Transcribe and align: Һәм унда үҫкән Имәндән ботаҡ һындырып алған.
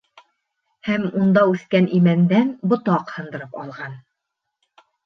Һәм 0.87 1.05
унда 1.19 1.43
үҫкән 1.51 1.91
Имәндән 1.99 2.51
ботаҡ 2.73 3.17
һындырып 3.19 3.63
алған. 3.67 3.99